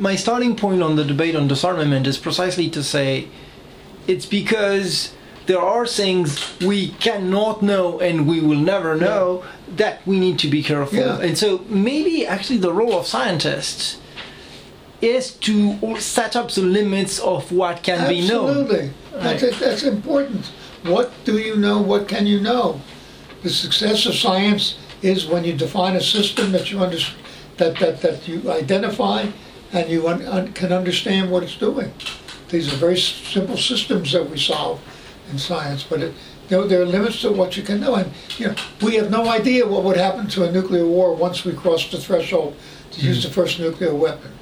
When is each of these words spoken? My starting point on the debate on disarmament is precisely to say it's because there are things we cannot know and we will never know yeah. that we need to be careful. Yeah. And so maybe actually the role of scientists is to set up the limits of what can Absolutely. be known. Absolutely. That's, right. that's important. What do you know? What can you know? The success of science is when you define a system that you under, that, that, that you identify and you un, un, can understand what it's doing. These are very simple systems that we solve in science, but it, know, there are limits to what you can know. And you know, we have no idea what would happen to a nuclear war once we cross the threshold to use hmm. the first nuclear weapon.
My 0.00 0.16
starting 0.16 0.56
point 0.56 0.82
on 0.82 0.96
the 0.96 1.04
debate 1.04 1.36
on 1.36 1.46
disarmament 1.46 2.08
is 2.08 2.18
precisely 2.18 2.68
to 2.68 2.82
say 2.82 3.28
it's 4.08 4.26
because 4.26 5.14
there 5.46 5.60
are 5.60 5.86
things 5.86 6.58
we 6.58 6.88
cannot 6.98 7.62
know 7.62 8.00
and 8.00 8.26
we 8.26 8.40
will 8.40 8.58
never 8.58 8.96
know 8.96 9.44
yeah. 9.44 9.76
that 9.76 10.04
we 10.04 10.18
need 10.18 10.40
to 10.40 10.48
be 10.48 10.64
careful. 10.64 10.98
Yeah. 10.98 11.20
And 11.20 11.38
so 11.38 11.58
maybe 11.68 12.26
actually 12.26 12.58
the 12.58 12.72
role 12.72 12.94
of 12.94 13.06
scientists 13.06 14.00
is 15.00 15.30
to 15.46 16.00
set 16.00 16.34
up 16.34 16.50
the 16.50 16.62
limits 16.62 17.20
of 17.20 17.52
what 17.52 17.84
can 17.84 18.00
Absolutely. 18.00 18.22
be 18.22 18.28
known. 18.28 18.50
Absolutely. 18.50 18.90
That's, 19.12 19.42
right. 19.44 19.54
that's 19.60 19.82
important. 19.84 20.46
What 20.82 21.12
do 21.24 21.38
you 21.38 21.54
know? 21.54 21.80
What 21.80 22.08
can 22.08 22.26
you 22.26 22.40
know? 22.40 22.80
The 23.44 23.50
success 23.50 24.06
of 24.06 24.16
science 24.16 24.76
is 25.02 25.28
when 25.28 25.44
you 25.44 25.52
define 25.52 25.94
a 25.94 26.00
system 26.00 26.50
that 26.50 26.72
you 26.72 26.80
under, 26.80 26.98
that, 27.58 27.76
that, 27.78 28.00
that 28.00 28.26
you 28.26 28.50
identify 28.50 29.28
and 29.74 29.90
you 29.90 30.08
un, 30.08 30.24
un, 30.26 30.52
can 30.52 30.72
understand 30.72 31.30
what 31.30 31.42
it's 31.42 31.56
doing. 31.56 31.92
These 32.48 32.72
are 32.72 32.76
very 32.76 32.98
simple 32.98 33.56
systems 33.56 34.12
that 34.12 34.30
we 34.30 34.38
solve 34.38 34.80
in 35.30 35.38
science, 35.38 35.82
but 35.82 36.00
it, 36.00 36.14
know, 36.50 36.66
there 36.66 36.82
are 36.82 36.86
limits 36.86 37.20
to 37.22 37.32
what 37.32 37.56
you 37.56 37.62
can 37.62 37.80
know. 37.80 37.96
And 37.96 38.12
you 38.38 38.48
know, 38.48 38.54
we 38.82 38.94
have 38.96 39.10
no 39.10 39.28
idea 39.28 39.66
what 39.66 39.82
would 39.84 39.96
happen 39.96 40.28
to 40.28 40.44
a 40.44 40.52
nuclear 40.52 40.86
war 40.86 41.14
once 41.14 41.44
we 41.44 41.52
cross 41.52 41.90
the 41.90 41.98
threshold 41.98 42.56
to 42.92 43.00
use 43.00 43.22
hmm. 43.22 43.28
the 43.28 43.34
first 43.34 43.58
nuclear 43.58 43.94
weapon. 43.94 44.32